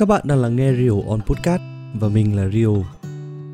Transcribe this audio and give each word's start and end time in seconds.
Các 0.00 0.06
bạn 0.06 0.22
đang 0.24 0.40
lắng 0.40 0.56
nghe 0.56 0.72
Rio 0.74 0.92
on 1.08 1.20
Podcast 1.20 1.62
và 1.94 2.08
mình 2.08 2.36
là 2.36 2.48
Rio. 2.48 2.68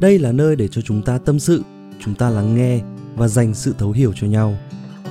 Đây 0.00 0.18
là 0.18 0.32
nơi 0.32 0.56
để 0.56 0.68
cho 0.68 0.82
chúng 0.82 1.02
ta 1.02 1.18
tâm 1.18 1.38
sự, 1.38 1.62
chúng 2.00 2.14
ta 2.14 2.30
lắng 2.30 2.54
nghe 2.54 2.80
và 3.16 3.28
dành 3.28 3.54
sự 3.54 3.74
thấu 3.78 3.92
hiểu 3.92 4.12
cho 4.16 4.26
nhau. 4.26 4.58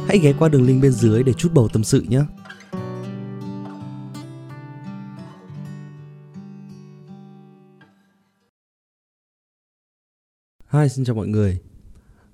Hãy 0.08 0.20
ghé 0.20 0.34
qua 0.40 0.50
đường 0.50 0.66
link 0.66 0.82
bên 0.82 0.92
dưới 0.92 1.24
để 1.24 1.34
chút 1.34 1.50
bầu 1.54 1.68
tâm 1.74 1.84
sự 1.84 2.02
nhé. 2.02 2.22
Hi, 10.72 10.90
xin 10.90 11.06
chào 11.06 11.16
mọi 11.16 11.28
người. 11.28 11.60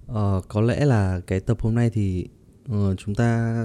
Ờ, 0.07 0.41
có 0.47 0.61
lẽ 0.61 0.85
là 0.85 1.21
cái 1.27 1.39
tập 1.39 1.57
hôm 1.61 1.75
nay 1.75 1.89
thì 1.89 2.27
uh, 2.71 2.97
chúng 2.97 3.15
ta 3.15 3.55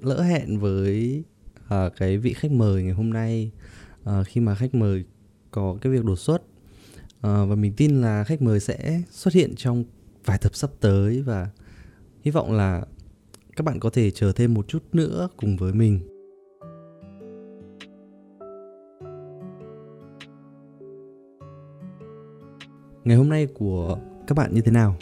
lỡ 0.00 0.22
hẹn 0.22 0.58
với 0.58 1.22
uh, 1.64 1.92
cái 1.96 2.18
vị 2.18 2.32
khách 2.32 2.50
mời 2.50 2.82
ngày 2.82 2.92
hôm 2.92 3.10
nay 3.10 3.50
uh, 4.08 4.26
khi 4.26 4.40
mà 4.40 4.54
khách 4.54 4.74
mời 4.74 5.04
có 5.50 5.76
cái 5.80 5.92
việc 5.92 6.04
đột 6.04 6.16
xuất. 6.16 6.42
Uh, 7.16 7.22
và 7.22 7.54
mình 7.54 7.72
tin 7.76 8.00
là 8.00 8.24
khách 8.24 8.42
mời 8.42 8.60
sẽ 8.60 9.02
xuất 9.10 9.34
hiện 9.34 9.54
trong 9.56 9.84
vài 10.24 10.38
tập 10.38 10.54
sắp 10.54 10.70
tới 10.80 11.22
và 11.22 11.50
hy 12.22 12.30
vọng 12.30 12.52
là 12.52 12.84
các 13.56 13.64
bạn 13.64 13.80
có 13.80 13.90
thể 13.90 14.10
chờ 14.10 14.32
thêm 14.32 14.54
một 14.54 14.68
chút 14.68 14.82
nữa 14.92 15.28
cùng 15.36 15.56
với 15.56 15.72
mình. 15.72 16.00
Ngày 23.04 23.16
hôm 23.16 23.28
nay 23.28 23.46
của 23.46 23.98
các 24.26 24.36
bạn 24.36 24.54
như 24.54 24.60
thế 24.60 24.72
nào? 24.72 24.96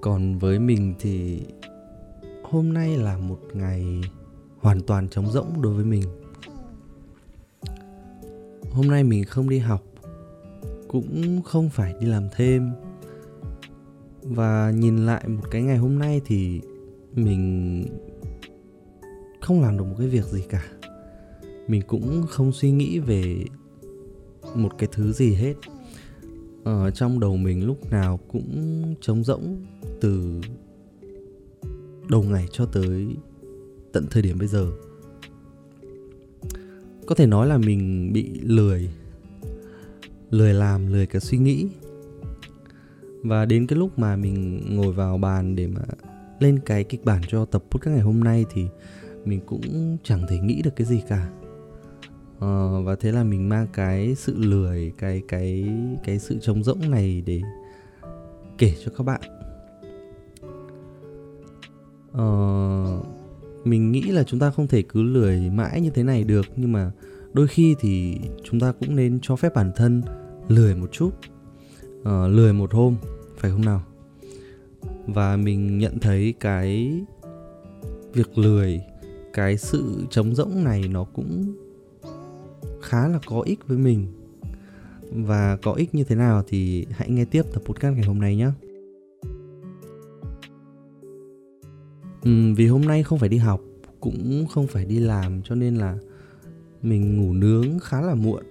Còn 0.00 0.38
với 0.38 0.58
mình 0.58 0.94
thì 0.98 1.42
hôm 2.42 2.72
nay 2.72 2.96
là 2.96 3.18
một 3.18 3.40
ngày 3.52 4.00
hoàn 4.58 4.80
toàn 4.80 5.08
trống 5.08 5.30
rỗng 5.30 5.62
đối 5.62 5.74
với 5.74 5.84
mình 5.84 6.19
hôm 8.70 8.86
nay 8.86 9.04
mình 9.04 9.24
không 9.24 9.48
đi 9.48 9.58
học, 9.58 9.84
cũng 10.88 11.42
không 11.42 11.70
phải 11.70 11.94
đi 12.00 12.06
làm 12.06 12.28
thêm. 12.36 12.70
Và 14.22 14.72
nhìn 14.76 15.06
lại 15.06 15.28
một 15.28 15.44
cái 15.50 15.62
ngày 15.62 15.76
hôm 15.76 15.98
nay 15.98 16.20
thì 16.24 16.60
mình 17.14 17.84
không 19.40 19.60
làm 19.60 19.78
được 19.78 19.84
một 19.84 19.94
cái 19.98 20.08
việc 20.08 20.24
gì 20.24 20.42
cả. 20.48 20.64
Mình 21.68 21.82
cũng 21.86 22.26
không 22.28 22.52
suy 22.52 22.70
nghĩ 22.70 22.98
về 22.98 23.44
một 24.54 24.78
cái 24.78 24.88
thứ 24.92 25.12
gì 25.12 25.34
hết. 25.34 25.54
Ở 26.64 26.90
trong 26.90 27.20
đầu 27.20 27.36
mình 27.36 27.66
lúc 27.66 27.90
nào 27.90 28.20
cũng 28.28 28.82
trống 29.00 29.24
rỗng 29.24 29.64
từ 30.00 30.40
đầu 32.08 32.22
ngày 32.22 32.46
cho 32.52 32.66
tới 32.66 33.06
tận 33.92 34.06
thời 34.10 34.22
điểm 34.22 34.38
bây 34.38 34.48
giờ 34.48 34.72
có 37.10 37.14
thể 37.16 37.26
nói 37.26 37.46
là 37.46 37.58
mình 37.58 38.12
bị 38.12 38.40
lười 38.42 38.90
lười 40.30 40.54
làm 40.54 40.92
lười 40.92 41.06
cả 41.06 41.20
suy 41.20 41.38
nghĩ. 41.38 41.68
Và 43.22 43.44
đến 43.44 43.66
cái 43.66 43.78
lúc 43.78 43.98
mà 43.98 44.16
mình 44.16 44.62
ngồi 44.76 44.92
vào 44.92 45.18
bàn 45.18 45.56
để 45.56 45.66
mà 45.66 45.80
lên 46.40 46.58
cái 46.66 46.84
kịch 46.84 47.04
bản 47.04 47.22
cho 47.28 47.44
tập 47.44 47.62
podcast 47.70 47.94
ngày 47.94 48.04
hôm 48.04 48.24
nay 48.24 48.44
thì 48.52 48.66
mình 49.24 49.40
cũng 49.46 49.96
chẳng 50.02 50.26
thể 50.28 50.38
nghĩ 50.38 50.62
được 50.62 50.76
cái 50.76 50.86
gì 50.86 51.02
cả. 51.08 51.30
Ờ, 52.38 52.82
và 52.82 52.96
thế 53.00 53.12
là 53.12 53.24
mình 53.24 53.48
mang 53.48 53.66
cái 53.72 54.14
sự 54.14 54.34
lười 54.38 54.92
cái 54.98 55.22
cái 55.28 55.68
cái 56.04 56.18
sự 56.18 56.38
trống 56.40 56.64
rỗng 56.64 56.90
này 56.90 57.22
để 57.26 57.40
kể 58.58 58.74
cho 58.84 58.92
các 58.98 59.04
bạn. 59.04 59.20
Ờ, 62.12 63.02
mình 63.64 63.92
nghĩ 63.92 64.02
là 64.02 64.24
chúng 64.24 64.40
ta 64.40 64.50
không 64.50 64.66
thể 64.66 64.82
cứ 64.82 65.02
lười 65.02 65.50
mãi 65.50 65.80
như 65.80 65.90
thế 65.90 66.02
này 66.02 66.24
được 66.24 66.46
nhưng 66.56 66.72
mà 66.72 66.90
đôi 67.32 67.46
khi 67.46 67.76
thì 67.80 68.20
chúng 68.44 68.60
ta 68.60 68.72
cũng 68.72 68.96
nên 68.96 69.18
cho 69.22 69.36
phép 69.36 69.54
bản 69.54 69.72
thân 69.76 70.02
lười 70.48 70.74
một 70.74 70.92
chút. 70.92 71.10
Uh, 72.00 72.06
lười 72.28 72.52
một 72.52 72.72
hôm 72.72 72.96
phải 73.36 73.50
không 73.50 73.64
nào? 73.64 73.82
Và 75.06 75.36
mình 75.36 75.78
nhận 75.78 75.98
thấy 75.98 76.34
cái 76.40 76.92
việc 78.12 78.38
lười 78.38 78.80
cái 79.32 79.56
sự 79.56 80.06
trống 80.10 80.34
rỗng 80.34 80.64
này 80.64 80.88
nó 80.88 81.04
cũng 81.04 81.54
khá 82.82 83.08
là 83.08 83.18
có 83.26 83.40
ích 83.40 83.58
với 83.66 83.78
mình. 83.78 84.06
Và 85.12 85.56
có 85.56 85.72
ích 85.72 85.94
như 85.94 86.04
thế 86.04 86.14
nào 86.14 86.42
thì 86.48 86.86
hãy 86.90 87.10
nghe 87.10 87.24
tiếp 87.24 87.42
tập 87.52 87.62
podcast 87.64 87.94
ngày 87.94 88.04
hôm 88.04 88.20
nay 88.20 88.36
nhé 88.36 88.50
ừ, 92.22 92.54
vì 92.56 92.66
hôm 92.66 92.82
nay 92.82 93.02
không 93.02 93.18
phải 93.18 93.28
đi 93.28 93.36
học 93.36 93.60
cũng 94.00 94.46
không 94.50 94.66
phải 94.66 94.84
đi 94.84 94.98
làm 94.98 95.42
cho 95.42 95.54
nên 95.54 95.76
là 95.76 95.98
mình 96.82 97.16
ngủ 97.16 97.32
nướng 97.32 97.78
khá 97.82 98.00
là 98.00 98.14
muộn. 98.14 98.42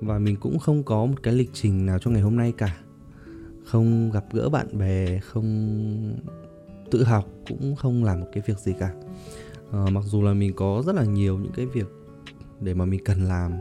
Và 0.00 0.18
mình 0.18 0.36
cũng 0.36 0.58
không 0.58 0.82
có 0.82 1.06
một 1.06 1.22
cái 1.22 1.34
lịch 1.34 1.50
trình 1.52 1.86
nào 1.86 1.98
cho 1.98 2.10
ngày 2.10 2.22
hôm 2.22 2.36
nay 2.36 2.52
cả. 2.58 2.76
Không 3.64 4.10
gặp 4.10 4.24
gỡ 4.32 4.48
bạn 4.48 4.78
bè 4.78 5.18
không 5.18 6.18
tự 6.90 7.04
học 7.04 7.28
cũng 7.48 7.76
không 7.76 8.04
làm 8.04 8.20
một 8.20 8.26
cái 8.32 8.42
việc 8.46 8.58
gì 8.58 8.72
cả. 8.78 8.92
À, 9.72 9.86
mặc 9.92 10.04
dù 10.06 10.22
là 10.22 10.34
mình 10.34 10.52
có 10.56 10.82
rất 10.86 10.94
là 10.94 11.04
nhiều 11.04 11.38
những 11.38 11.52
cái 11.52 11.66
việc 11.66 11.86
để 12.60 12.74
mà 12.74 12.84
mình 12.84 13.00
cần 13.04 13.22
làm. 13.22 13.52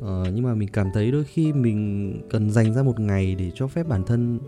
À, 0.00 0.24
nhưng 0.34 0.42
mà 0.42 0.54
mình 0.54 0.68
cảm 0.72 0.88
thấy 0.94 1.10
đôi 1.10 1.24
khi 1.24 1.52
mình 1.52 2.12
cần 2.30 2.50
dành 2.50 2.74
ra 2.74 2.82
một 2.82 3.00
ngày 3.00 3.34
để 3.34 3.50
cho 3.54 3.66
phép 3.66 3.88
bản 3.88 4.04
thân 4.04 4.38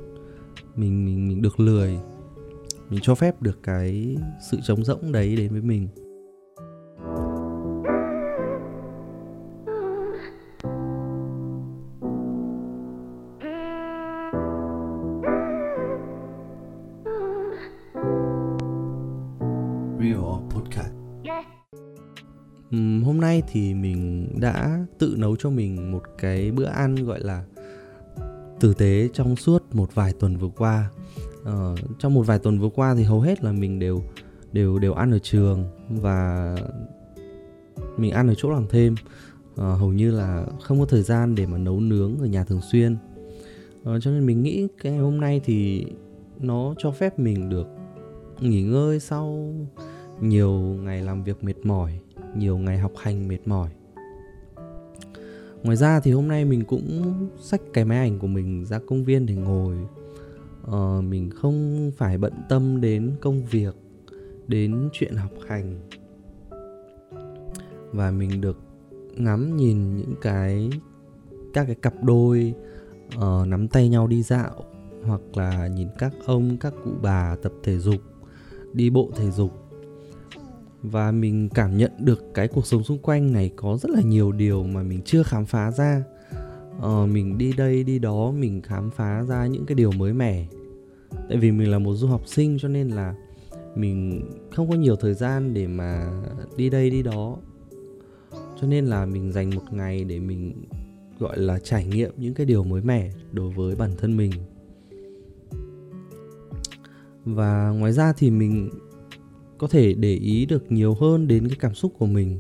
mình 0.76 1.04
mình 1.04 1.28
mình 1.28 1.42
được 1.42 1.60
lười 1.60 1.98
mình 2.90 3.00
cho 3.02 3.14
phép 3.14 3.42
được 3.42 3.62
cái 3.62 4.16
sự 4.50 4.58
trống 4.62 4.84
rỗng 4.84 5.12
đấy 5.12 5.36
đến 5.36 5.52
với 5.52 5.62
mình. 5.62 5.88
Hôm 23.04 23.20
nay 23.20 23.42
thì 23.52 23.74
mình 23.74 24.28
đã 24.40 24.86
tự 24.98 25.14
nấu 25.18 25.36
cho 25.36 25.50
mình 25.50 25.92
một 25.92 26.02
cái 26.18 26.50
bữa 26.50 26.64
ăn 26.64 26.94
gọi 26.94 27.20
là 27.20 27.44
tử 28.60 28.74
tế 28.74 29.08
trong 29.12 29.36
suốt 29.36 29.74
một 29.74 29.94
vài 29.94 30.12
tuần 30.20 30.36
vừa 30.36 30.48
qua 30.48 30.90
uh, 31.48 31.78
trong 31.98 32.14
một 32.14 32.22
vài 32.22 32.38
tuần 32.38 32.58
vừa 32.58 32.68
qua 32.68 32.94
thì 32.94 33.02
hầu 33.02 33.20
hết 33.20 33.44
là 33.44 33.52
mình 33.52 33.78
đều 33.78 34.02
đều 34.52 34.78
đều 34.78 34.92
ăn 34.92 35.10
ở 35.10 35.18
trường 35.18 35.64
và 35.88 36.56
mình 37.96 38.12
ăn 38.12 38.28
ở 38.28 38.34
chỗ 38.34 38.50
làm 38.50 38.66
thêm. 38.70 38.94
Uh, 39.52 39.60
hầu 39.60 39.92
như 39.92 40.10
là 40.10 40.46
không 40.62 40.80
có 40.80 40.86
thời 40.86 41.02
gian 41.02 41.34
để 41.34 41.46
mà 41.46 41.58
nấu 41.58 41.80
nướng 41.80 42.18
ở 42.18 42.26
nhà 42.26 42.44
thường 42.44 42.60
xuyên. 42.72 42.92
Uh, 42.92 44.02
cho 44.02 44.10
nên 44.10 44.26
mình 44.26 44.42
nghĩ 44.42 44.68
cái 44.82 44.92
ngày 44.92 45.00
hôm 45.00 45.20
nay 45.20 45.40
thì 45.44 45.86
nó 46.40 46.74
cho 46.78 46.90
phép 46.90 47.18
mình 47.18 47.50
được 47.50 47.66
nghỉ 48.40 48.62
ngơi 48.62 49.00
sau 49.00 49.54
nhiều 50.20 50.50
ngày 50.58 51.02
làm 51.02 51.24
việc 51.24 51.44
mệt 51.44 51.56
mỏi 51.62 51.98
nhiều 52.36 52.58
ngày 52.58 52.78
học 52.78 52.92
hành 52.96 53.28
mệt 53.28 53.38
mỏi. 53.46 53.70
Ngoài 55.62 55.76
ra 55.76 56.00
thì 56.00 56.12
hôm 56.12 56.28
nay 56.28 56.44
mình 56.44 56.64
cũng 56.64 57.14
xách 57.40 57.60
cái 57.72 57.84
máy 57.84 57.98
ảnh 57.98 58.18
của 58.18 58.26
mình 58.26 58.64
ra 58.64 58.78
công 58.86 59.04
viên 59.04 59.26
để 59.26 59.34
ngồi 59.34 59.76
uh, 60.70 61.04
mình 61.04 61.30
không 61.30 61.90
phải 61.96 62.18
bận 62.18 62.32
tâm 62.48 62.80
đến 62.80 63.12
công 63.20 63.44
việc 63.44 63.74
đến 64.46 64.88
chuyện 64.92 65.14
học 65.14 65.30
hành. 65.48 65.80
Và 67.92 68.10
mình 68.10 68.40
được 68.40 68.58
ngắm 69.16 69.56
nhìn 69.56 69.96
những 69.96 70.14
cái 70.22 70.70
các 71.54 71.64
cái 71.64 71.74
cặp 71.74 71.94
đôi 72.02 72.54
uh, 73.16 73.46
nắm 73.46 73.68
tay 73.68 73.88
nhau 73.88 74.06
đi 74.06 74.22
dạo 74.22 74.64
hoặc 75.04 75.20
là 75.34 75.66
nhìn 75.66 75.88
các 75.98 76.12
ông 76.26 76.56
các 76.56 76.74
cụ 76.84 76.90
bà 77.02 77.36
tập 77.42 77.52
thể 77.62 77.78
dục 77.78 78.00
đi 78.72 78.90
bộ 78.90 79.10
thể 79.16 79.30
dục. 79.30 79.50
Và 80.82 81.12
mình 81.12 81.48
cảm 81.48 81.76
nhận 81.76 81.92
được 81.98 82.24
cái 82.34 82.48
cuộc 82.48 82.66
sống 82.66 82.82
xung 82.82 82.98
quanh 82.98 83.32
này 83.32 83.52
có 83.56 83.78
rất 83.82 83.90
là 83.90 84.00
nhiều 84.00 84.32
điều 84.32 84.62
mà 84.62 84.82
mình 84.82 85.00
chưa 85.04 85.22
khám 85.22 85.44
phá 85.44 85.70
ra. 85.70 86.04
Ờ, 86.80 87.06
mình 87.06 87.38
đi 87.38 87.52
đây 87.52 87.84
đi 87.84 87.98
đó 87.98 88.30
mình 88.30 88.62
khám 88.62 88.90
phá 88.90 89.22
ra 89.22 89.46
những 89.46 89.66
cái 89.66 89.74
điều 89.74 89.92
mới 89.92 90.12
mẻ 90.12 90.46
tại 91.28 91.38
vì 91.38 91.52
mình 91.52 91.70
là 91.70 91.78
một 91.78 91.94
du 91.94 92.06
học 92.06 92.22
sinh 92.26 92.58
cho 92.60 92.68
nên 92.68 92.88
là 92.88 93.14
mình 93.74 94.22
không 94.50 94.70
có 94.70 94.74
nhiều 94.74 94.96
thời 94.96 95.14
gian 95.14 95.54
để 95.54 95.66
mà 95.66 96.22
đi 96.56 96.70
đây 96.70 96.90
đi 96.90 97.02
đó. 97.02 97.36
Cho 98.60 98.66
nên 98.66 98.86
là 98.86 99.06
mình 99.06 99.32
dành 99.32 99.50
một 99.54 99.72
ngày 99.72 100.04
để 100.04 100.20
mình, 100.20 100.54
gọi 101.18 101.38
là, 101.38 101.58
trải 101.58 101.86
nghiệm 101.86 102.12
những 102.16 102.34
cái 102.34 102.46
điều 102.46 102.64
mới 102.64 102.82
mẻ 102.82 103.10
đối 103.32 103.50
với 103.50 103.76
bản 103.76 103.90
thân 103.98 104.16
mình. 104.16 104.32
Và 107.24 107.70
ngoài 107.70 107.92
ra 107.92 108.12
thì 108.12 108.30
mình 108.30 108.70
có 109.58 109.66
thể 109.66 109.94
để 109.94 110.14
ý 110.14 110.46
được 110.46 110.72
nhiều 110.72 110.94
hơn 110.94 111.28
đến 111.28 111.48
cái 111.48 111.56
cảm 111.60 111.74
xúc 111.74 111.92
của 111.98 112.06
mình. 112.06 112.38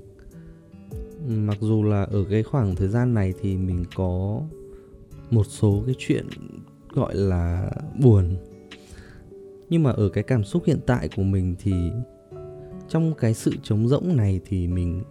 Mặc 1.28 1.56
dù 1.60 1.82
là 1.82 2.02
ở 2.02 2.24
cái 2.30 2.42
khoảng 2.42 2.76
thời 2.76 2.88
gian 2.88 3.14
này 3.14 3.34
thì 3.40 3.56
mình 3.56 3.84
có 3.94 4.40
một 5.30 5.44
số 5.44 5.82
cái 5.86 5.94
chuyện, 5.98 6.26
gọi 6.92 7.14
là, 7.14 7.70
buồn 8.02 8.36
nhưng 9.68 9.82
mà 9.82 9.90
ở 9.90 10.08
cái 10.08 10.24
cảm 10.24 10.44
xúc 10.44 10.62
hiện 10.66 10.78
tại 10.86 11.08
của 11.16 11.22
mình 11.22 11.56
thì 11.58 11.72
trong 12.88 13.14
cái 13.14 13.34
sự 13.34 13.52
trống 13.62 13.88
rỗng 13.88 14.16
này 14.16 14.40
thì 14.44 14.66
mình 14.66 15.02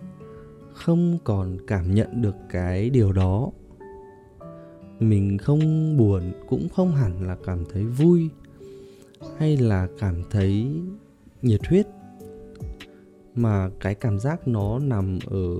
không 0.74 1.18
còn 1.24 1.58
cảm 1.68 1.96
nhận 1.96 2.22
được 2.22 2.36
cái 2.52 2.90
điều 2.90 3.12
đó. 3.12 3.52
Mình 5.00 5.38
không 5.38 5.98
buồn, 5.98 6.32
cũng 6.48 6.68
không 6.70 6.92
hẳn 6.92 7.28
là 7.28 7.38
cảm 7.46 7.64
thấy 7.74 7.84
vui 7.84 8.30
hay 9.38 9.58
là 9.58 9.88
cảm 10.00 10.24
thấy 10.32 10.68
nhiệt 11.42 11.68
huyết, 11.68 11.88
mà 13.36 13.70
cái 13.80 13.96
cảm 13.96 14.20
giác 14.20 14.48
nó 14.48 14.80
nằm 14.80 15.20
ở 15.26 15.56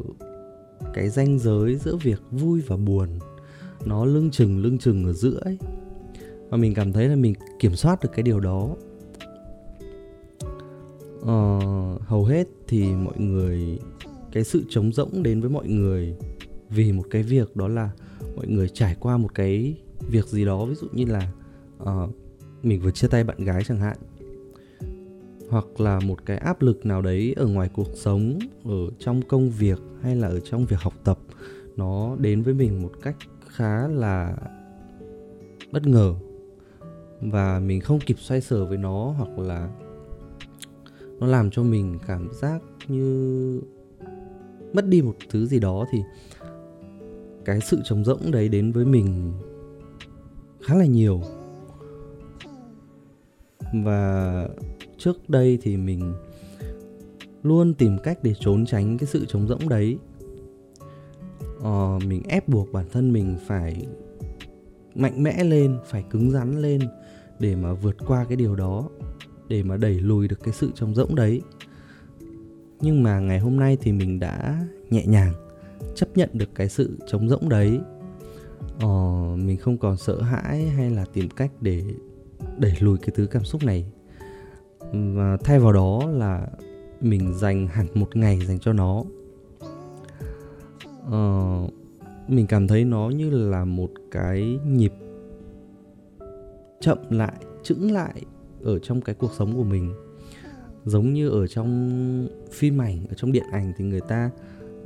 cái 0.94 1.10
ranh 1.10 1.40
giới 1.40 1.76
giữa 1.76 1.96
việc 1.96 2.22
vui 2.32 2.62
và 2.68 2.78
buồn. 2.78 3.10
Nó 3.86 4.06
lưng 4.06 4.32
chừng 4.32 4.62
lưng 4.62 4.78
chừng 4.78 5.06
ở 5.06 5.14
giữa 5.14 5.40
ấy 5.42 5.58
và 6.54 6.58
mình 6.58 6.74
cảm 6.74 6.94
thấy 6.94 7.10
là 7.10 7.16
mình 7.16 7.34
kiểm 7.60 7.76
soát 7.76 8.04
được 8.04 8.10
cái 8.16 8.24
điều 8.24 8.40
đó. 8.40 8.76
Ờ, 11.22 11.60
hầu 12.00 12.26
hết 12.26 12.48
thì 12.68 12.94
mọi 12.96 13.20
người 13.20 13.80
cái 14.32 14.44
sự 14.44 14.64
trống 14.70 14.92
rỗng 14.94 15.24
đến 15.24 15.42
với 15.42 15.50
mọi 15.50 15.68
người 15.68 16.16
vì 16.70 16.92
một 16.92 17.04
cái 17.10 17.24
việc 17.24 17.56
đó 17.56 17.68
là 17.68 17.90
mọi 18.36 18.48
người 18.48 18.70
trải 18.70 18.96
qua 19.00 19.18
một 19.18 19.36
cái 19.36 19.78
việc 20.10 20.26
gì 20.26 20.46
đó 20.46 20.66
ví 20.66 20.76
dụ 20.76 20.88
như 20.92 21.06
là 21.06 21.32
uh, 21.84 22.10
mình 22.64 22.82
vừa 22.82 22.92
chia 22.92 23.08
tay 23.08 23.24
bạn 23.24 23.38
gái 23.44 23.64
chẳng 23.68 23.80
hạn 23.80 23.98
hoặc 25.50 25.80
là 25.80 26.00
một 26.00 26.26
cái 26.26 26.38
áp 26.38 26.62
lực 26.62 26.86
nào 26.86 27.02
đấy 27.02 27.34
ở 27.38 27.48
ngoài 27.48 27.70
cuộc 27.74 27.90
sống 27.96 28.40
ở 28.64 28.90
trong 29.00 29.22
công 29.22 29.50
việc 29.50 29.80
hay 30.02 30.16
là 30.16 30.28
ở 30.28 30.40
trong 30.40 30.66
việc 30.66 30.80
học 30.80 30.94
tập 31.04 31.20
nó 31.76 32.16
đến 32.20 32.42
với 32.42 32.54
mình 32.54 32.82
một 32.82 32.92
cách 33.02 33.16
khá 33.48 33.88
là 33.88 34.38
bất 35.72 35.88
ngờ 35.88 36.16
và 37.32 37.60
mình 37.60 37.82
không 37.82 38.00
kịp 38.00 38.16
xoay 38.20 38.42
sở 38.42 38.66
với 38.66 38.78
nó 38.78 39.14
hoặc 39.18 39.40
là 39.40 39.70
nó 41.20 41.28
làm 41.28 41.52
cho 41.52 41.64
mình 41.64 42.00
cảm 42.08 42.30
giác 42.42 42.62
như 42.88 43.62
mất 44.74 44.88
đi 44.88 45.02
một 45.02 45.16
thứ 45.30 45.46
gì 45.46 45.60
đó 45.60 45.86
thì 45.92 46.04
cái 47.46 47.60
sự 47.62 47.82
trống 47.84 48.04
rỗng 48.04 48.32
đấy 48.32 48.50
đến 48.50 48.72
với 48.72 48.86
mình 48.86 49.34
khá 50.62 50.76
là 50.76 50.86
nhiều. 50.86 51.22
Và 53.74 54.48
trước 54.98 55.30
đây 55.30 55.60
thì 55.62 55.78
mình 55.78 56.14
luôn 57.44 57.74
tìm 57.74 57.98
cách 58.04 58.20
để 58.24 58.34
trốn 58.40 58.66
tránh 58.66 58.98
cái 58.98 59.08
sự 59.08 59.26
trống 59.26 59.48
rỗng 59.48 59.70
đấy. 59.70 59.98
Ờ, 61.62 62.00
mình 62.08 62.24
ép 62.28 62.48
buộc 62.48 62.72
bản 62.72 62.86
thân 62.92 63.14
mình 63.14 63.38
phải 63.48 63.88
mạnh 64.96 65.24
mẽ 65.24 65.44
lên 65.44 65.78
phải 65.86 66.04
cứng 66.10 66.32
rắn 66.32 66.62
lên 66.62 66.82
để 67.44 67.56
mà 67.56 67.74
vượt 67.74 67.96
qua 68.08 68.26
cái 68.26 68.36
điều 68.36 68.56
đó 68.56 68.90
để 69.48 69.64
mà 69.64 69.78
đẩy 69.78 70.00
lùi 70.00 70.28
được 70.28 70.40
cái 70.44 70.54
sự 70.54 70.72
trống 70.76 70.96
rỗng 70.96 71.16
đấy. 71.16 71.42
Nhưng 72.82 73.04
mà 73.04 73.20
ngày 73.20 73.40
hôm 73.40 73.60
nay 73.60 73.78
thì 73.82 73.92
mình 73.92 74.20
đã 74.20 74.66
nhẹ 74.90 75.06
nhàng 75.06 75.34
chấp 75.96 76.08
nhận 76.16 76.30
được 76.34 76.50
cái 76.56 76.70
sự 76.70 76.98
trống 77.08 77.30
rỗng 77.30 77.50
đấy. 77.50 77.80
Ờ, 78.82 78.88
mình 79.36 79.58
không 79.58 79.78
còn 79.78 79.98
sợ 79.98 80.22
hãi 80.22 80.70
hay 80.70 80.90
là 80.90 81.06
tìm 81.14 81.30
cách 81.30 81.52
để 81.62 81.84
đẩy 82.58 82.74
lùi 82.80 82.98
cái 82.98 83.10
thứ 83.16 83.26
cảm 83.26 83.44
xúc 83.44 83.64
này. 83.64 83.86
Và 84.94 85.38
thay 85.44 85.60
vào 85.60 85.74
đó 85.74 86.02
là 86.12 86.48
mình 87.02 87.34
dành 87.34 87.68
hẳn 87.68 87.88
một 87.94 88.16
ngày 88.16 88.40
dành 88.46 88.60
cho 88.60 88.74
nó. 88.74 89.04
Ờ, 91.12 91.58
mình 92.28 92.48
cảm 92.48 92.68
thấy 92.68 92.86
nó 92.86 93.10
như 93.10 93.30
là 93.30 93.66
một 93.66 93.92
cái 94.12 94.60
nhịp 94.68 94.94
chậm 96.84 96.98
lại 97.10 97.34
chững 97.64 97.92
lại 97.92 98.22
ở 98.64 98.80
trong 98.80 99.02
cái 99.02 99.16
cuộc 99.16 99.32
sống 99.34 99.56
của 99.56 99.64
mình. 99.64 99.94
Giống 100.86 101.14
như 101.14 101.30
ở 101.30 101.48
trong 101.48 102.28
phim 102.52 102.82
ảnh 102.82 103.06
ở 103.10 103.14
trong 103.16 103.32
điện 103.32 103.44
ảnh 103.52 103.74
thì 103.78 103.86
người 103.86 104.02
ta 104.02 104.30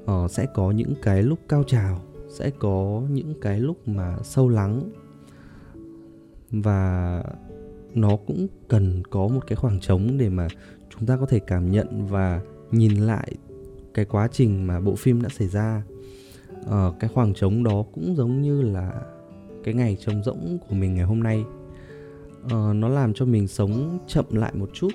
uh, 0.03 0.31
sẽ 0.31 0.45
có 0.53 0.71
những 0.71 0.93
cái 1.01 1.23
lúc 1.23 1.39
cao 1.49 1.63
trào 1.63 2.01
sẽ 2.29 2.49
có 2.59 3.01
những 3.09 3.33
cái 3.41 3.59
lúc 3.59 3.87
mà 3.87 4.17
sâu 4.23 4.49
lắng. 4.49 4.81
Và 6.51 7.23
nó 7.93 8.15
cũng 8.27 8.47
cần 8.67 9.03
có 9.09 9.27
một 9.27 9.47
cái 9.47 9.55
khoảng 9.55 9.79
trống 9.79 10.17
để 10.17 10.29
mà 10.29 10.47
chúng 10.89 11.05
ta 11.05 11.17
có 11.17 11.25
thể 11.25 11.39
cảm 11.39 11.71
nhận 11.71 12.07
và 12.07 12.41
nhìn 12.71 12.95
lại 12.95 13.31
cái 13.93 14.05
quá 14.05 14.27
trình 14.31 14.67
mà 14.67 14.79
bộ 14.79 14.95
phim 14.95 15.21
đã 15.21 15.29
xảy 15.29 15.47
ra. 15.47 15.83
Uh, 16.59 16.99
cái 16.99 17.09
khoảng 17.13 17.33
trống 17.33 17.63
đó 17.63 17.83
cũng 17.93 18.15
giống 18.15 18.41
như 18.41 18.61
là 18.61 19.01
cái 19.63 19.73
ngày 19.73 19.97
trống 19.99 20.23
rỗng 20.23 20.57
của 20.69 20.75
mình 20.75 20.95
ngày 20.95 21.05
hôm 21.05 21.23
nay 21.23 21.43
uh, 22.47 22.75
nó 22.75 22.89
làm 22.89 23.13
cho 23.13 23.25
mình 23.25 23.47
sống 23.47 23.99
chậm 24.07 24.25
lại 24.29 24.53
một 24.55 24.69
chút 24.73 24.91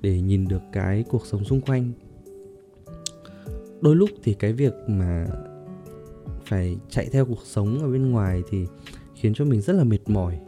để 0.00 0.20
nhìn 0.20 0.48
được 0.48 0.62
cái 0.72 1.04
cuộc 1.08 1.26
sống 1.26 1.44
xung 1.44 1.60
quanh. 1.60 1.92
Đôi 3.80 3.96
lúc 3.96 4.10
thì 4.22 4.34
cái 4.34 4.52
việc 4.52 4.74
mà 4.88 5.26
phải 6.44 6.76
chạy 6.90 7.08
theo 7.12 7.26
cuộc 7.26 7.42
sống 7.44 7.78
ở 7.78 7.88
bên 7.88 8.10
ngoài 8.10 8.42
thì 8.50 8.66
khiến 9.14 9.34
cho 9.34 9.44
mình 9.44 9.60
rất 9.60 9.72
là 9.72 9.84
mệt 9.84 9.98
mỏi. 10.06 10.38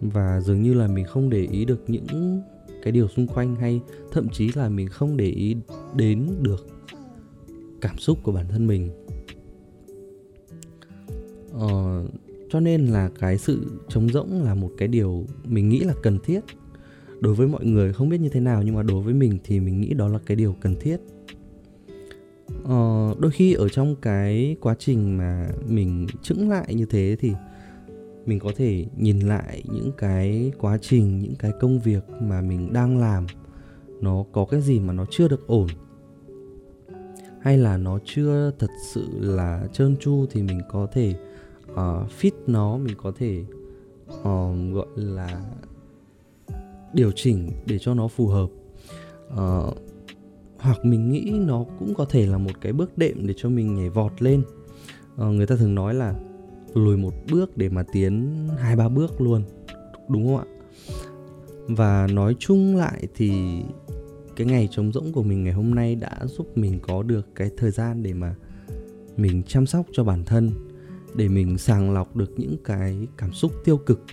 Và 0.00 0.40
dường 0.40 0.62
như 0.62 0.74
là 0.74 0.86
mình 0.86 1.04
không 1.04 1.30
để 1.30 1.46
ý 1.50 1.64
được 1.64 1.84
những 1.86 2.42
cái 2.82 2.92
điều 2.92 3.08
xung 3.08 3.26
quanh 3.26 3.56
hay 3.56 3.80
thậm 4.12 4.28
chí 4.28 4.50
là 4.54 4.68
mình 4.68 4.88
không 4.88 5.16
để 5.16 5.26
ý 5.26 5.56
đến 5.94 6.28
được 6.40 6.66
cảm 7.80 7.98
xúc 7.98 8.18
của 8.22 8.32
bản 8.32 8.46
thân 8.48 8.66
mình. 8.66 8.90
Ờ, 11.52 12.04
cho 12.48 12.60
nên 12.60 12.86
là 12.86 13.10
cái 13.18 13.38
sự 13.38 13.80
trống 13.88 14.08
rỗng 14.08 14.42
là 14.42 14.54
một 14.54 14.70
cái 14.78 14.88
điều 14.88 15.26
mình 15.44 15.68
nghĩ 15.68 15.80
là 15.80 15.94
cần 16.02 16.18
thiết. 16.24 16.40
Đối 17.20 17.34
với 17.34 17.48
mọi 17.48 17.64
người 17.64 17.92
không 17.92 18.08
biết 18.08 18.20
như 18.20 18.28
thế 18.28 18.40
nào 18.40 18.62
nhưng 18.62 18.74
mà 18.74 18.82
đối 18.82 19.02
với 19.02 19.14
mình 19.14 19.38
thì 19.44 19.60
mình 19.60 19.80
nghĩ 19.80 19.94
đó 19.94 20.08
là 20.08 20.18
cái 20.26 20.36
điều 20.36 20.56
cần 20.60 20.76
thiết. 20.80 20.96
Ờ, 22.64 23.14
đôi 23.18 23.30
khi 23.30 23.52
ở 23.52 23.68
trong 23.68 23.96
cái 23.96 24.56
quá 24.60 24.74
trình 24.78 25.18
mà 25.18 25.48
mình 25.68 26.06
chững 26.22 26.48
lại 26.48 26.74
như 26.74 26.86
thế 26.86 27.16
thì 27.20 27.32
mình 28.26 28.38
có 28.38 28.52
thể 28.56 28.86
nhìn 28.96 29.20
lại 29.20 29.62
những 29.72 29.92
cái 29.98 30.52
quá 30.58 30.78
trình 30.82 31.18
những 31.18 31.34
cái 31.38 31.52
công 31.60 31.80
việc 31.80 32.04
mà 32.22 32.40
mình 32.40 32.72
đang 32.72 32.98
làm 32.98 33.26
nó 34.00 34.24
có 34.32 34.44
cái 34.44 34.60
gì 34.60 34.80
mà 34.80 34.92
nó 34.92 35.06
chưa 35.10 35.28
được 35.28 35.46
ổn? 35.46 35.66
Hay 37.40 37.58
là 37.58 37.76
nó 37.76 37.98
chưa 38.04 38.50
thật 38.58 38.70
sự 38.92 39.06
là 39.20 39.68
trơn 39.72 39.96
tru 39.96 40.26
thì 40.30 40.42
mình 40.42 40.60
có 40.68 40.86
thể 40.92 41.14
uh, 41.80 42.10
fit 42.20 42.32
nó 42.46 42.78
mình 42.78 42.94
có 43.02 43.12
thể 43.18 43.44
uh, 44.10 44.74
gọi 44.74 44.86
là 44.94 45.40
điều 46.92 47.12
chỉnh 47.14 47.50
để 47.66 47.78
cho 47.78 47.94
nó 47.94 48.08
phù 48.08 48.26
hợp. 48.26 48.48
Uh, 49.32 49.76
hoặc 50.58 50.84
mình 50.84 51.10
nghĩ 51.10 51.32
nó 51.38 51.64
cũng 51.78 51.94
có 51.94 52.04
thể 52.04 52.26
là 52.26 52.38
một 52.38 52.60
cái 52.60 52.72
bước 52.72 52.98
đệm 52.98 53.26
để 53.26 53.34
cho 53.36 53.48
mình 53.48 53.74
nhảy 53.74 53.90
vọt 53.90 54.22
lên. 54.22 54.42
Uh, 55.14 55.22
người 55.22 55.46
ta 55.46 55.56
thường 55.56 55.74
nói 55.74 55.94
là 55.94 56.14
lùi 56.74 56.96
một 56.96 57.14
bước 57.30 57.56
để 57.56 57.68
mà 57.68 57.82
tiến 57.92 58.34
hai 58.58 58.76
ba 58.76 58.88
bước 58.88 59.20
luôn 59.20 59.42
đúng 60.08 60.26
không 60.26 60.36
ạ? 60.36 60.44
Và 61.68 62.06
nói 62.06 62.36
chung 62.38 62.76
lại 62.76 63.08
thì 63.14 63.32
cái 64.36 64.46
ngày 64.46 64.68
trống 64.70 64.92
rỗng 64.92 65.12
của 65.12 65.22
mình 65.22 65.44
ngày 65.44 65.52
hôm 65.52 65.74
nay 65.74 65.94
đã 65.94 66.18
giúp 66.24 66.58
mình 66.58 66.78
có 66.82 67.02
được 67.02 67.34
cái 67.34 67.50
thời 67.56 67.70
gian 67.70 68.02
để 68.02 68.12
mà 68.12 68.34
mình 69.16 69.42
chăm 69.42 69.66
sóc 69.66 69.86
cho 69.92 70.04
bản 70.04 70.24
thân 70.24 70.50
để 71.16 71.28
mình 71.28 71.58
sàng 71.58 71.94
lọc 71.94 72.16
được 72.16 72.32
những 72.36 72.56
cái 72.64 73.06
cảm 73.16 73.32
xúc 73.32 73.52
tiêu 73.64 73.76
cực. 73.76 74.04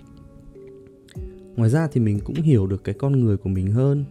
Ngoài 1.56 1.70
ra 1.70 1.88
thì 1.92 2.02
mình 2.02 2.20
cũng 2.20 2.36
hiểu 2.36 2.68
được 2.68 2.84
cái 2.84 2.96
con 2.96 3.20
người 3.20 3.38
của 3.38 3.50
mình 3.50 3.72
hơn 3.72 4.06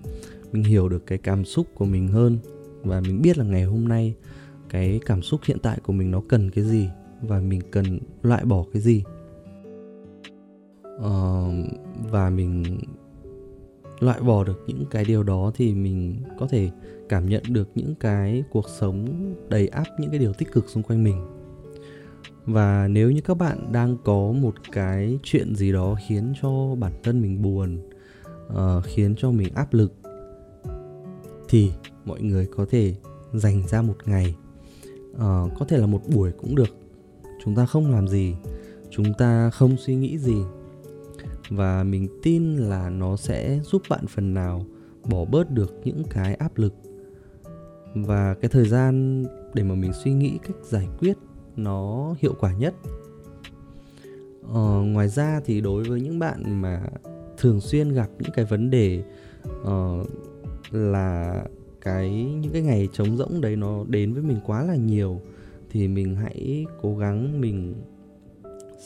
mình 0.53 0.65
hiểu 0.65 0.89
được 0.89 1.07
cái 1.07 1.19
cảm 1.19 1.45
xúc 1.45 1.67
của 1.75 1.85
mình 1.85 2.09
hơn 2.09 2.39
và 2.83 3.01
mình 3.01 3.23
biết 3.23 3.39
là 3.39 3.45
ngày 3.45 3.65
hôm 3.65 3.89
nay 3.89 4.15
cái 4.69 5.01
cảm 5.07 5.23
xúc 5.23 5.41
hiện 5.45 5.59
tại 5.63 5.79
của 5.83 5.93
mình 5.93 6.11
nó 6.11 6.23
cần 6.29 6.51
cái 6.51 6.65
gì 6.65 6.89
và 7.23 7.41
mình 7.41 7.61
cần 7.71 7.99
loại 8.23 8.45
bỏ 8.45 8.65
cái 8.73 8.83
gì. 8.83 9.03
Ờ, 10.99 11.49
và 12.11 12.31
mình 12.31 12.79
loại 14.01 14.21
bỏ 14.21 14.45
được 14.45 14.65
những 14.67 14.85
cái 14.91 15.05
điều 15.05 15.23
đó 15.23 15.53
thì 15.55 15.75
mình 15.75 16.17
có 16.39 16.47
thể 16.47 16.71
cảm 17.09 17.29
nhận 17.29 17.43
được 17.49 17.69
những 17.75 17.95
cái 17.95 18.45
cuộc 18.51 18.69
sống 18.69 19.07
đầy 19.49 19.69
ắp 19.69 19.87
những 19.99 20.11
cái 20.11 20.19
điều 20.19 20.33
tích 20.33 20.53
cực 20.53 20.69
xung 20.69 20.83
quanh 20.83 21.05
mình 21.05 21.42
và 22.45 22.89
nếu 22.89 23.11
như 23.11 23.21
các 23.21 23.37
bạn 23.37 23.73
đang 23.73 23.97
có 24.05 24.33
một 24.41 24.55
cái 24.73 25.19
chuyện 25.23 25.55
gì 25.55 25.73
đó 25.73 25.97
khiến 26.09 26.33
cho 26.43 26.75
bản 26.79 26.93
thân 27.03 27.23
mình 27.23 27.43
buồn 27.43 27.79
uh, 28.49 28.85
khiến 28.85 29.15
cho 29.19 29.31
mình 29.31 29.55
áp 29.55 29.75
lực 29.75 29.93
thì 31.49 31.73
mọi 32.05 32.23
người 32.23 32.47
có 32.57 32.67
thể 32.71 32.95
dành 33.33 33.67
ra 33.69 33.83
một 33.83 33.97
ngày 34.05 34.35
uh, 35.13 35.19
có 35.59 35.67
thể 35.69 35.79
là 35.79 35.87
một 35.87 36.03
buổi 36.15 36.33
cũng 36.33 36.55
được. 36.55 36.77
Chúng 37.45 37.55
ta 37.55 37.67
không 37.67 37.91
làm 37.91 38.09
gì 38.09 38.35
chúng 38.91 39.15
ta 39.19 39.51
không 39.51 39.77
suy 39.77 39.95
nghĩ 39.95 40.19
gì. 40.19 40.43
Và 41.49 41.85
mình 41.85 42.09
tin 42.23 42.57
là 42.57 42.91
nó 42.91 43.17
sẽ 43.17 43.61
giúp 43.65 43.83
bạn 43.91 44.07
phần 44.07 44.35
nào 44.35 44.67
bỏ 45.11 45.25
bớt 45.25 45.51
được 45.51 45.81
những 45.85 46.03
cái 46.11 46.35
áp 46.35 46.59
lực. 46.59 46.75
Và 47.95 48.35
cái 48.35 48.49
thời 48.49 48.69
gian 48.69 49.25
để 49.55 49.63
mà 49.63 49.75
mình 49.75 49.93
suy 50.05 50.13
nghĩ 50.13 50.39
cách 50.43 50.57
giải 50.63 50.89
quyết 50.99 51.17
nó 51.57 52.15
hiệu 52.19 52.35
quả 52.41 52.53
nhất. 52.53 52.75
Ờ, 54.53 54.83
ngoài 54.83 55.09
ra 55.09 55.41
thì 55.45 55.61
đối 55.61 55.85
với 55.85 56.01
những 56.01 56.19
bạn 56.19 56.63
mà 56.63 56.83
thường 57.37 57.61
xuyên 57.61 57.93
gặp 57.93 58.09
những 58.19 58.33
cái 58.35 58.45
vấn 58.45 58.71
đề 58.71 59.03
uh, 59.63 60.07
là 60.71 61.45
cái 61.81 62.11
những 62.41 62.53
cái 62.53 62.63
ngày 62.63 62.89
trống 62.93 63.17
rỗng 63.17 63.41
đấy 63.41 63.57
nó 63.57 63.85
đến 63.89 64.13
với 64.13 64.23
mình 64.23 64.41
quá 64.47 64.63
là 64.63 64.77
nhiều 64.77 65.21
thì 65.71 65.89
mình 65.89 66.17
hãy 66.17 66.67
cố 66.83 66.97
gắng 66.97 67.41
mình 67.41 67.75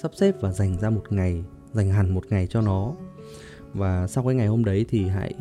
sắp 0.03 0.11
xếp 0.15 0.41
và 0.41 0.53
dành 0.53 0.79
ra 0.79 0.91
một 0.91 1.05
ngày 1.11 1.45
dành 1.73 1.91
hẳn 1.91 2.15
một 2.15 2.25
ngày 2.31 2.47
cho 2.47 2.61
nó. 2.61 2.93
Và 3.75 4.07
sau 4.07 4.25
cái 4.25 4.35
ngày 4.35 4.47
hôm 4.47 4.65
đấy 4.65 4.87
thì 4.89 5.09
hãy 5.09 5.35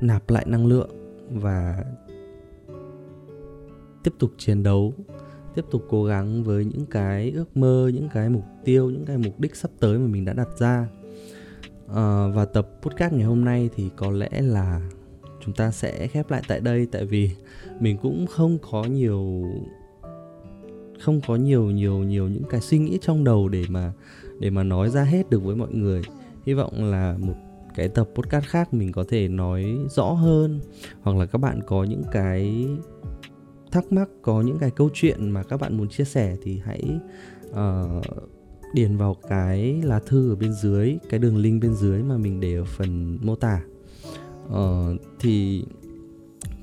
nạp 0.00 0.30
lại 0.30 0.44
năng 0.48 0.66
lượng 0.66 0.90
và 1.30 1.84
tiếp 4.02 4.12
tục 4.18 4.30
chiến 4.38 4.62
đấu 4.62 4.94
tiếp 5.56 5.64
tục 5.70 5.86
cố 5.88 6.04
gắng 6.04 6.44
với 6.44 6.64
những 6.64 6.86
cái 6.86 7.30
ước 7.30 7.56
mơ 7.56 7.90
những 7.94 8.08
cái 8.14 8.28
mục 8.28 8.44
tiêu 8.64 8.90
những 8.90 9.04
cái 9.06 9.18
mục 9.18 9.40
đích 9.40 9.56
sắp 9.56 9.70
tới 9.80 9.98
mà 9.98 10.06
mình 10.06 10.24
đã 10.24 10.32
đặt 10.32 10.48
ra. 10.58 10.88
À, 11.94 12.26
và 12.34 12.44
tập 12.44 12.68
podcast 12.82 13.12
ngày 13.12 13.24
hôm 13.24 13.44
nay 13.44 13.70
thì 13.76 13.90
có 13.96 14.10
lẽ 14.10 14.28
là 14.40 14.80
chúng 15.44 15.54
ta 15.54 15.70
sẽ 15.70 16.06
khép 16.06 16.30
lại 16.30 16.42
tại 16.48 16.60
đây 16.60 16.86
tại 16.92 17.04
vì 17.04 17.30
mình 17.80 17.96
cũng 18.02 18.26
không 18.26 18.58
có 18.70 18.84
nhiều 18.84 19.44
không 21.00 21.20
có 21.26 21.36
nhiều 21.36 21.70
nhiều 21.70 21.98
nhiều 21.98 22.28
những 22.28 22.44
cái 22.50 22.60
suy 22.60 22.78
nghĩ 22.78 22.98
trong 23.02 23.24
đầu 23.24 23.48
để 23.48 23.64
mà 23.68 23.92
để 24.40 24.50
mà 24.50 24.62
nói 24.62 24.90
ra 24.90 25.02
hết 25.02 25.30
được 25.30 25.44
với 25.44 25.56
mọi 25.56 25.72
người. 25.72 26.02
Hy 26.46 26.54
vọng 26.54 26.84
là 26.90 27.16
một 27.20 27.34
cái 27.74 27.88
tập 27.88 28.08
podcast 28.14 28.44
khác 28.44 28.74
mình 28.74 28.92
có 28.92 29.04
thể 29.08 29.28
nói 29.28 29.78
rõ 29.90 30.04
hơn 30.04 30.60
hoặc 31.02 31.16
là 31.16 31.26
các 31.26 31.38
bạn 31.38 31.60
có 31.66 31.84
những 31.84 32.02
cái 32.12 32.66
thắc 33.76 33.92
mắc 33.92 34.08
có 34.22 34.40
những 34.40 34.58
cái 34.58 34.70
câu 34.70 34.90
chuyện 34.94 35.30
mà 35.30 35.42
các 35.42 35.60
bạn 35.60 35.76
muốn 35.76 35.88
chia 35.88 36.04
sẻ 36.04 36.36
thì 36.42 36.60
hãy 36.64 36.98
uh, 37.50 38.04
điền 38.72 38.96
vào 38.96 39.16
cái 39.28 39.82
lá 39.84 40.00
thư 40.06 40.32
ở 40.32 40.36
bên 40.36 40.52
dưới 40.52 40.98
cái 41.08 41.20
đường 41.20 41.36
link 41.36 41.62
bên 41.62 41.74
dưới 41.74 42.02
mà 42.02 42.16
mình 42.16 42.40
để 42.40 42.54
ở 42.54 42.64
phần 42.64 43.18
mô 43.22 43.34
tả. 43.34 43.62
Uh, 44.46 45.00
thì 45.20 45.64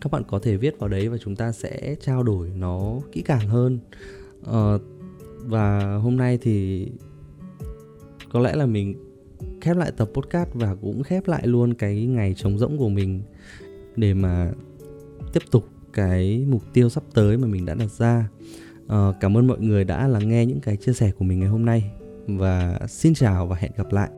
các 0.02 0.12
bạn 0.12 0.24
có 0.28 0.40
thể 0.40 0.58
viết 0.58 0.80
vào 0.80 0.90
đấy 0.90 1.10
và 1.10 1.18
chúng 1.18 1.36
ta 1.36 1.52
sẽ 1.52 1.96
trao 2.02 2.24
đổi 2.24 2.52
nó 2.56 3.00
kỹ 3.12 3.22
càng 3.22 3.48
hơn. 3.48 3.80
Uh, 4.42 4.82
và 5.46 5.96
hôm 5.96 6.18
nay 6.18 6.38
thì 6.42 6.88
có 8.32 8.40
lẽ 8.40 8.56
là 8.56 8.66
mình 8.66 8.96
khép 9.62 9.78
lại 9.78 9.92
tập 9.98 10.10
podcast 10.14 10.50
và 10.54 10.76
cũng 10.76 11.04
khép 11.04 11.28
lại 11.28 11.48
luôn 11.48 11.74
cái 11.74 12.06
ngày 12.06 12.34
trống 12.38 12.58
rỗng 12.58 12.78
của 12.78 12.90
mình 12.90 13.22
để 13.96 14.14
mà 14.14 14.52
tiếp 15.34 15.44
tục 15.52 15.66
cái 15.94 16.46
mục 16.50 16.64
tiêu 16.74 16.90
sắp 16.90 17.04
tới 17.14 17.38
mà 17.38 17.48
mình 17.48 17.66
đã 17.66 17.74
đặt 17.74 17.92
ra. 17.92 18.30
Uh, 18.86 19.16
cảm 19.20 19.38
ơn 19.38 19.48
mọi 19.48 19.60
người 19.60 19.84
đã 19.84 20.08
lắng 20.08 20.30
nghe 20.30 20.46
những 20.46 20.60
cái 20.60 20.78
chia 20.78 20.94
sẻ 20.94 21.12
của 21.12 21.26
mình 21.26 21.40
ngày 21.40 21.50
hôm 21.50 21.66
nay 21.66 21.92
và 22.28 22.80
xin 22.88 23.14
chào 23.14 23.48
và 23.48 23.56
hẹn 23.56 23.72
gặp 23.78 23.92
lại. 23.92 24.10